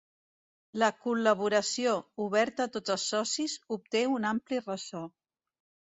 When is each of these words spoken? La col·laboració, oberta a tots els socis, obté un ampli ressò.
La 0.83 0.87
col·laboració, 1.01 1.93
oberta 2.27 2.67
a 2.67 2.73
tots 2.77 2.95
els 2.97 3.07
socis, 3.13 3.59
obté 3.77 4.05
un 4.17 4.29
ampli 4.35 4.63
ressò. 4.65 5.05